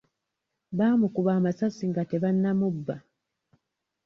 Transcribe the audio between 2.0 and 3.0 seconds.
tebannamubba.